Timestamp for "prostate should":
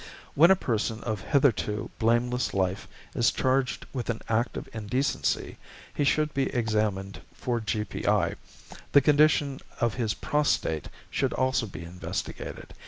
10.15-11.33